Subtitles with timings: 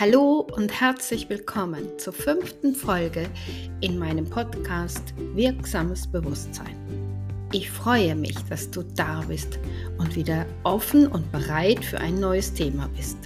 [0.00, 3.28] Hallo und herzlich willkommen zur fünften Folge
[3.80, 5.02] in meinem Podcast
[5.34, 6.76] Wirksames Bewusstsein.
[7.50, 9.58] Ich freue mich, dass du da bist
[9.98, 13.16] und wieder offen und bereit für ein neues Thema bist.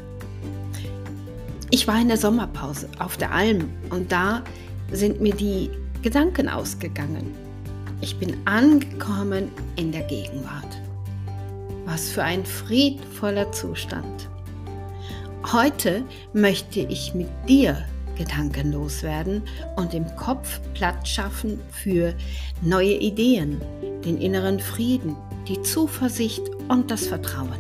[1.71, 4.43] Ich war in der Sommerpause auf der Alm und da
[4.93, 5.69] sind mir die
[6.01, 7.35] Gedanken ausgegangen.
[8.01, 10.81] Ich bin angekommen in der Gegenwart.
[11.85, 14.32] Was für ein friedvoller Zustand.
[15.51, 17.85] Heute möchte ich mit dir
[18.17, 19.43] gedankenlos werden
[19.77, 22.15] und im Kopf Platz schaffen für
[22.63, 23.61] neue Ideen,
[24.05, 25.17] den inneren Frieden,
[25.49, 27.59] die Zuversicht und das Vertrauen.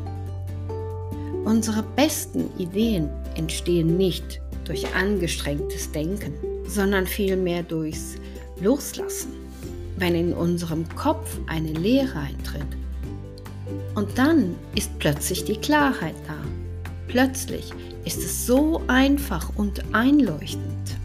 [1.44, 6.32] Unsere besten Ideen entstehen nicht durch angestrengtes Denken,
[6.64, 8.14] sondern vielmehr durchs
[8.60, 9.32] Loslassen,
[9.96, 12.62] wenn in unserem Kopf eine Leere eintritt.
[13.96, 16.61] Und dann ist plötzlich die Klarheit da.
[17.08, 17.72] Plötzlich
[18.04, 20.96] ist es so einfach und einleuchtend.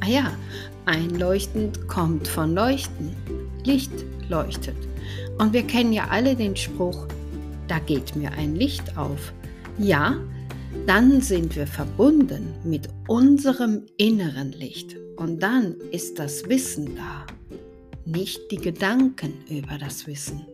[0.00, 0.32] Ah ja,
[0.86, 3.14] einleuchtend kommt von Leuchten.
[3.64, 3.92] Licht
[4.28, 4.76] leuchtet.
[5.38, 7.06] Und wir kennen ja alle den Spruch,
[7.68, 9.32] da geht mir ein Licht auf.
[9.78, 10.16] Ja,
[10.86, 14.96] dann sind wir verbunden mit unserem inneren Licht.
[15.16, 17.26] Und dann ist das Wissen da,
[18.04, 20.46] nicht die Gedanken über das Wissen.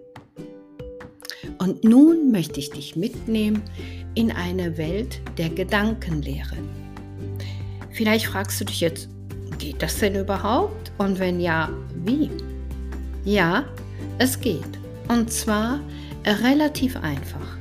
[1.61, 3.63] Und nun möchte ich dich mitnehmen
[4.15, 6.57] in eine Welt der Gedankenlehre.
[7.91, 9.11] Vielleicht fragst du dich jetzt,
[9.59, 10.91] geht das denn überhaupt?
[10.97, 11.69] Und wenn ja,
[12.03, 12.31] wie?
[13.27, 13.67] Ja,
[14.19, 14.79] es geht.
[15.09, 15.81] Und zwar
[16.25, 17.59] relativ einfach.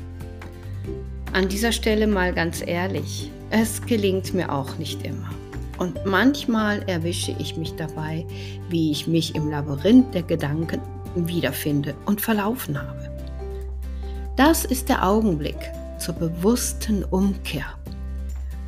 [1.33, 5.29] An dieser Stelle mal ganz ehrlich, es gelingt mir auch nicht immer.
[5.77, 8.25] Und manchmal erwische ich mich dabei,
[8.69, 10.79] wie ich mich im Labyrinth der Gedanken
[11.15, 13.18] wiederfinde und verlaufen habe.
[14.39, 15.57] Das ist der Augenblick,
[15.97, 17.65] zur bewussten Umkehr.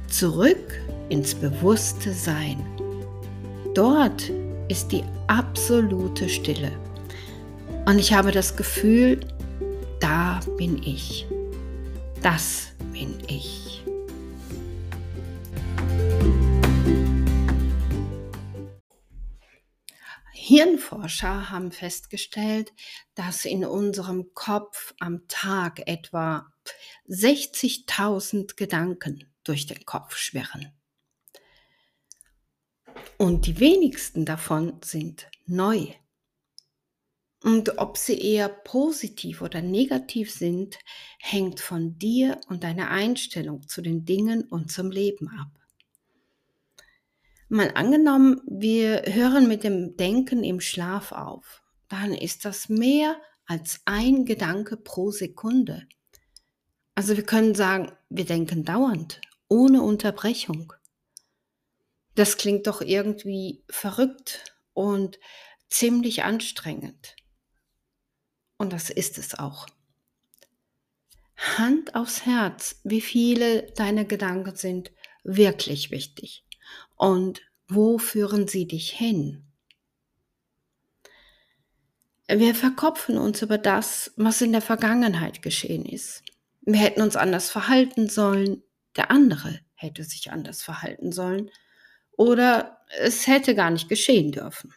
[0.09, 2.57] Zurück ins bewusste Sein.
[3.73, 4.29] Dort
[4.67, 6.73] ist die absolute Stille.
[7.85, 9.21] Und ich habe das Gefühl,
[10.01, 11.25] da bin ich.
[12.21, 13.70] Das bin ich.
[20.51, 22.73] Hirnforscher haben festgestellt,
[23.15, 26.51] dass in unserem Kopf am Tag etwa
[27.07, 30.73] 60.000 Gedanken durch den Kopf schwirren.
[33.17, 35.87] Und die wenigsten davon sind neu.
[37.41, 40.77] Und ob sie eher positiv oder negativ sind,
[41.19, 45.60] hängt von dir und deiner Einstellung zu den Dingen und zum Leben ab.
[47.53, 53.81] Mal angenommen, wir hören mit dem Denken im Schlaf auf, dann ist das mehr als
[53.83, 55.85] ein Gedanke pro Sekunde.
[56.95, 59.19] Also wir können sagen, wir denken dauernd,
[59.49, 60.71] ohne Unterbrechung.
[62.15, 65.19] Das klingt doch irgendwie verrückt und
[65.69, 67.17] ziemlich anstrengend.
[68.55, 69.67] Und das ist es auch.
[71.57, 74.93] Hand aufs Herz, wie viele deiner Gedanken sind
[75.25, 76.45] wirklich wichtig
[77.01, 79.43] und wo führen sie dich hin?
[82.27, 86.21] Wir verkopfen uns über das, was in der Vergangenheit geschehen ist.
[86.61, 88.61] Wir hätten uns anders verhalten sollen,
[88.95, 91.49] der andere hätte sich anders verhalten sollen
[92.11, 94.71] oder es hätte gar nicht geschehen dürfen.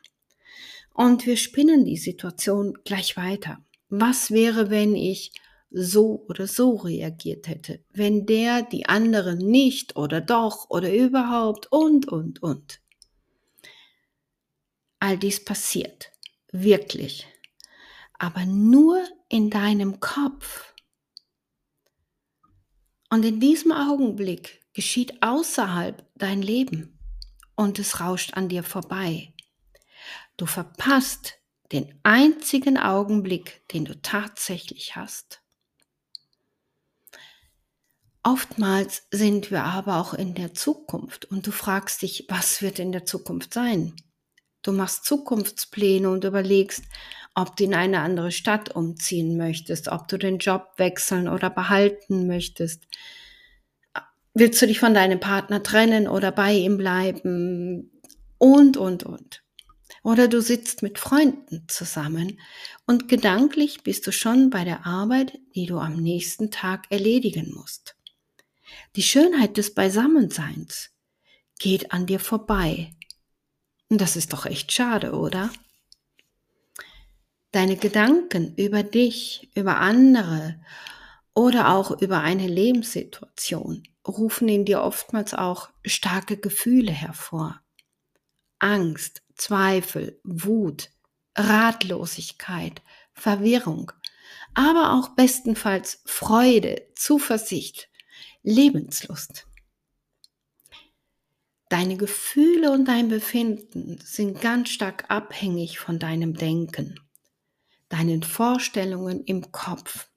[0.95, 3.63] Und wir spinnen die Situation gleich weiter.
[3.91, 5.31] Was wäre, wenn ich
[5.77, 12.07] so oder so reagiert hätte, wenn der die andere nicht oder doch oder überhaupt und,
[12.07, 12.81] und, und.
[15.01, 16.13] All dies passiert,
[16.53, 17.27] wirklich,
[18.19, 20.73] aber nur in deinem Kopf.
[23.11, 26.99] Und in diesem Augenblick geschieht außerhalb dein Leben
[27.57, 29.35] und es rauscht an dir vorbei.
[30.37, 31.35] Du verpasst
[31.73, 35.44] den einzigen Augenblick, den du tatsächlich hast.
[38.27, 42.91] Oftmals sind wir aber auch in der Zukunft und du fragst dich, was wird in
[42.91, 43.93] der Zukunft sein?
[44.63, 46.85] Du machst Zukunftspläne und überlegst,
[47.35, 52.27] ob du in eine andere Stadt umziehen möchtest, ob du den Job wechseln oder behalten
[52.27, 52.85] möchtest.
[54.33, 57.91] Willst du dich von deinem Partner trennen oder bei ihm bleiben?
[58.39, 59.43] Und, und, und.
[60.03, 62.41] Oder du sitzt mit Freunden zusammen
[62.87, 67.97] und gedanklich bist du schon bei der Arbeit, die du am nächsten Tag erledigen musst.
[68.97, 70.91] Die Schönheit des Beisammenseins
[71.59, 72.93] geht an dir vorbei.
[73.89, 75.51] Und das ist doch echt schade, oder?
[77.53, 80.61] Deine Gedanken über dich, über andere
[81.35, 87.61] oder auch über eine Lebenssituation rufen in dir oftmals auch starke Gefühle hervor.
[88.59, 90.91] Angst, Zweifel, Wut,
[91.37, 92.83] Ratlosigkeit,
[93.13, 93.93] Verwirrung,
[94.55, 97.89] aber auch bestenfalls Freude, Zuversicht,
[98.47, 99.47] Lebenslust.
[101.71, 107.01] Deine Gefühle und dein Befinden sind ganz stark abhängig von deinem Denken,
[107.89, 110.11] deinen Vorstellungen im Kopf.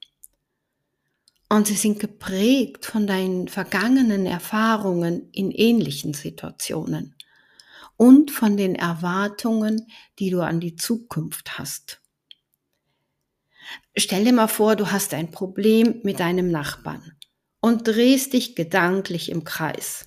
[1.48, 7.16] Und sie sind geprägt von deinen vergangenen Erfahrungen in ähnlichen Situationen
[7.96, 12.02] und von den Erwartungen, die du an die Zukunft hast.
[13.96, 17.17] Stell dir mal vor, du hast ein Problem mit deinem Nachbarn
[17.60, 20.06] und drehst dich gedanklich im Kreis.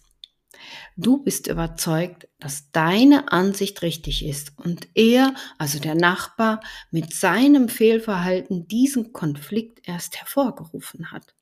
[0.98, 6.62] Du bist überzeugt, dass deine Ansicht richtig ist und er, also der Nachbar,
[6.92, 11.34] mit seinem Fehlverhalten diesen Konflikt erst hervorgerufen hat.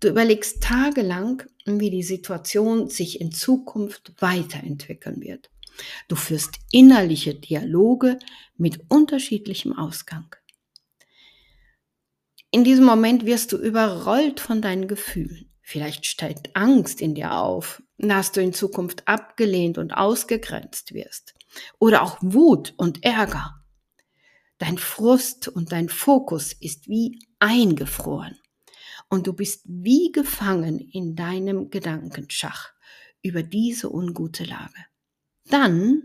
[0.00, 5.50] Du überlegst tagelang, wie die Situation sich in Zukunft weiterentwickeln wird.
[6.08, 8.18] Du führst innerliche Dialoge
[8.56, 10.34] mit unterschiedlichem Ausgang.
[12.54, 15.50] In diesem Moment wirst du überrollt von deinen Gefühlen.
[15.62, 21.34] Vielleicht steigt Angst in dir auf, dass du in Zukunft abgelehnt und ausgegrenzt wirst.
[21.78, 23.54] Oder auch Wut und Ärger.
[24.58, 28.38] Dein Frust und dein Fokus ist wie eingefroren
[29.08, 32.70] und du bist wie gefangen in deinem Gedankenschach
[33.22, 34.84] über diese ungute Lage.
[35.46, 36.02] Dann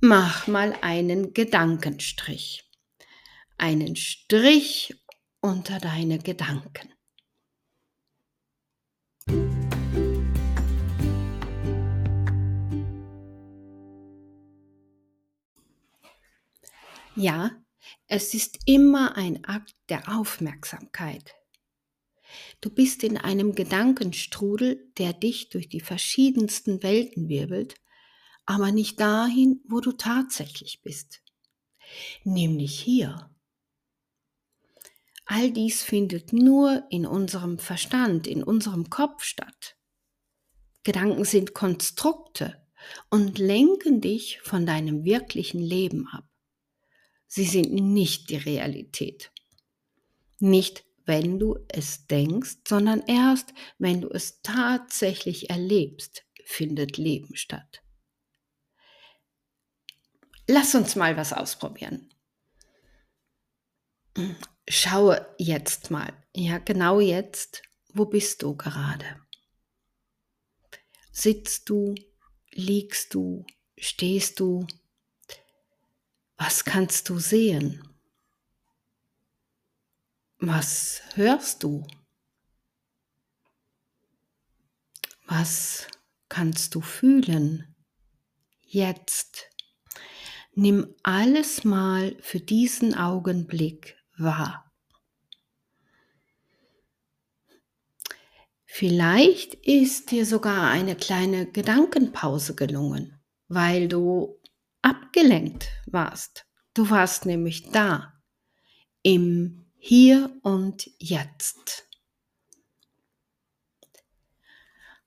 [0.00, 2.70] mach mal einen Gedankenstrich.
[3.56, 4.94] Einen Strich
[5.48, 6.92] unter deine Gedanken.
[17.16, 17.50] Ja,
[18.06, 21.34] es ist immer ein Akt der Aufmerksamkeit.
[22.60, 27.74] Du bist in einem Gedankenstrudel, der dich durch die verschiedensten Welten wirbelt,
[28.44, 31.22] aber nicht dahin, wo du tatsächlich bist,
[32.24, 33.30] nämlich hier.
[35.30, 39.76] All dies findet nur in unserem Verstand, in unserem Kopf statt.
[40.84, 42.66] Gedanken sind Konstrukte
[43.10, 46.24] und lenken dich von deinem wirklichen Leben ab.
[47.26, 49.30] Sie sind nicht die Realität.
[50.38, 57.82] Nicht wenn du es denkst, sondern erst, wenn du es tatsächlich erlebst, findet Leben statt.
[60.46, 62.14] Lass uns mal was ausprobieren.
[64.70, 67.62] Schaue jetzt mal, ja genau jetzt,
[67.94, 69.18] wo bist du gerade?
[71.10, 71.94] Sitzt du,
[72.50, 73.46] liegst du,
[73.78, 74.66] stehst du?
[76.36, 77.82] Was kannst du sehen?
[80.36, 81.86] Was hörst du?
[85.24, 85.86] Was
[86.28, 87.74] kannst du fühlen?
[88.60, 89.46] Jetzt.
[90.52, 94.64] Nimm alles mal für diesen Augenblick wahr.
[98.64, 103.18] Vielleicht ist dir sogar eine kleine Gedankenpause gelungen,
[103.48, 104.38] weil du
[104.82, 106.46] abgelenkt warst.
[106.74, 108.12] Du warst nämlich da,
[109.02, 111.88] im hier und jetzt.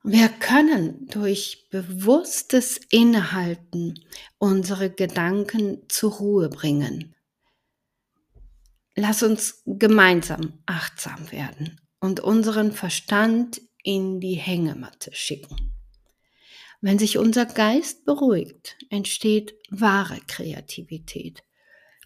[0.03, 4.03] Wir können durch bewusstes Innehalten
[4.39, 7.15] unsere Gedanken zur Ruhe bringen.
[8.95, 15.73] Lass uns gemeinsam achtsam werden und unseren Verstand in die Hängematte schicken.
[16.81, 21.43] Wenn sich unser Geist beruhigt, entsteht wahre Kreativität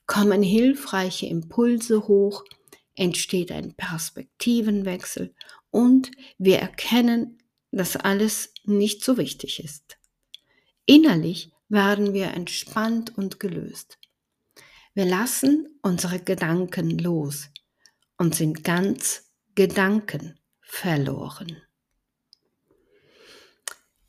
[0.05, 2.43] kommen hilfreiche Impulse hoch,
[2.95, 5.33] entsteht ein Perspektivenwechsel
[5.71, 7.39] und wir erkennen,
[7.71, 9.97] dass alles nicht so wichtig ist.
[10.85, 13.97] Innerlich werden wir entspannt und gelöst.
[14.95, 17.49] Wir lassen unsere Gedanken los
[18.17, 21.61] und sind ganz Gedanken verloren.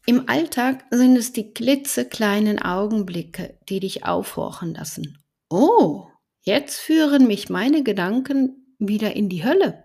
[0.06, 6.06] Im Alltag sind es die klitzekleinen Augenblicke, die dich aufhorchen lassen Oh,
[6.42, 9.84] jetzt führen mich meine Gedanken wieder in die Hölle.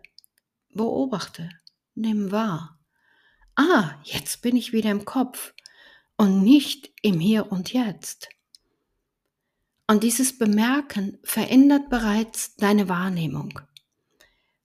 [0.70, 1.50] Beobachte,
[1.96, 2.80] nimm wahr.
[3.56, 5.56] Ah, jetzt bin ich wieder im Kopf
[6.16, 8.30] und nicht im Hier und Jetzt.
[9.92, 13.60] Und dieses Bemerken verändert bereits deine Wahrnehmung.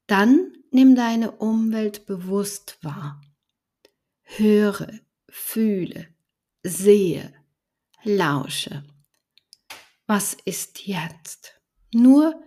[0.07, 3.21] Dann nimm deine Umwelt bewusst wahr.
[4.23, 4.89] Höre,
[5.29, 6.07] fühle,
[6.63, 7.35] sehe,
[8.05, 8.85] lausche
[10.07, 11.61] was ist jetzt?
[11.93, 12.41] Nur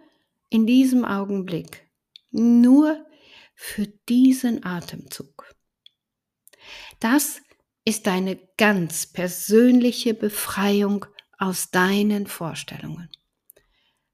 [0.49, 1.89] in diesem Augenblick,
[2.31, 3.05] nur
[3.53, 5.53] für diesen Atemzug.
[6.99, 7.41] Das
[7.85, 11.05] ist deine ganz persönliche Befreiung
[11.39, 13.09] aus deinen Vorstellungen.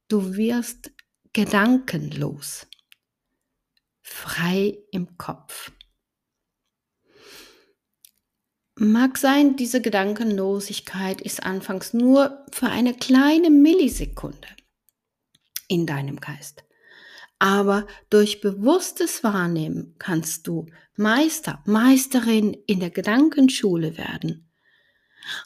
[0.07, 0.91] Du wirst
[1.33, 2.67] gedankenlos,
[4.01, 5.71] frei im Kopf.
[8.77, 14.47] Mag sein, diese Gedankenlosigkeit ist anfangs nur für eine kleine Millisekunde
[15.67, 16.63] in deinem Geist.
[17.39, 24.44] Aber durch bewusstes Wahrnehmen kannst du Meister, Meisterin in der Gedankenschule werden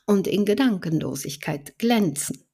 [0.05, 2.45] und in Gedankenlosigkeit glänzen.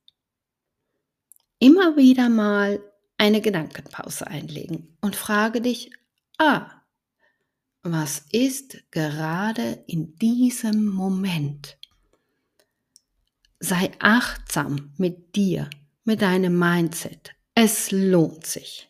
[1.59, 2.81] Immer wieder mal
[3.17, 5.91] eine Gedankenpause einlegen und frage dich,
[6.37, 6.69] ah,
[7.81, 11.77] was ist gerade in diesem Moment?
[13.59, 15.69] Sei achtsam mit dir,
[16.03, 17.31] mit deinem Mindset.
[17.53, 18.89] Es lohnt sich.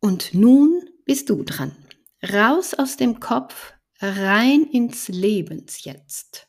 [0.00, 1.76] Und nun bist du dran.
[2.22, 6.46] Raus aus dem Kopf, rein ins Lebensjetzt.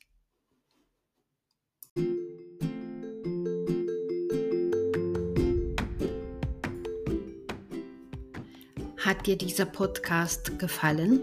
[9.03, 11.21] Hat dir dieser Podcast gefallen?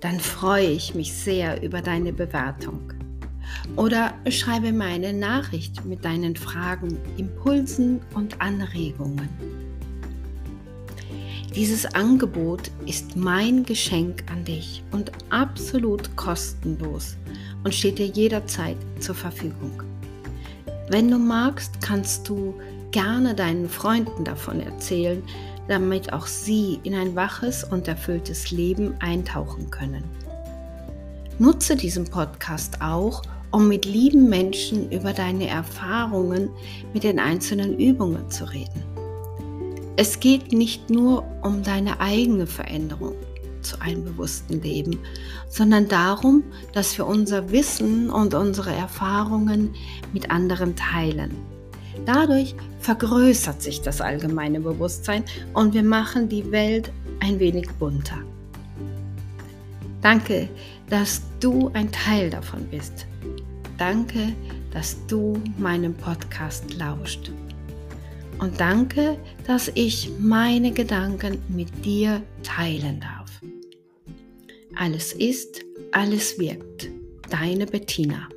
[0.00, 2.92] Dann freue ich mich sehr über deine Bewertung.
[3.76, 9.30] Oder schreibe mir eine Nachricht mit deinen Fragen, Impulsen und Anregungen.
[11.56, 17.16] Dieses Angebot ist mein Geschenk an dich und absolut kostenlos
[17.64, 19.82] und steht dir jederzeit zur Verfügung.
[20.90, 22.52] Wenn du magst, kannst du
[22.90, 25.22] gerne deinen Freunden davon erzählen,
[25.68, 30.04] damit auch sie in ein waches und erfülltes Leben eintauchen können.
[31.38, 36.50] Nutze diesen Podcast auch, um mit lieben Menschen über deine Erfahrungen
[36.92, 38.82] mit den einzelnen Übungen zu reden.
[39.96, 43.14] Es geht nicht nur um deine eigene Veränderung
[43.62, 44.98] zu einem bewussten Leben,
[45.48, 49.74] sondern darum, dass wir unser Wissen und unsere Erfahrungen
[50.12, 51.57] mit anderen teilen.
[52.06, 55.24] Dadurch vergrößert sich das allgemeine Bewusstsein
[55.54, 56.90] und wir machen die Welt
[57.20, 58.18] ein wenig bunter.
[60.00, 60.48] Danke,
[60.88, 63.06] dass du ein Teil davon bist.
[63.76, 64.32] Danke,
[64.72, 67.30] dass du meinem Podcast lauscht.
[68.38, 73.40] Und danke, dass ich meine Gedanken mit dir teilen darf.
[74.76, 76.88] Alles ist, alles wirkt.
[77.30, 78.28] Deine Bettina.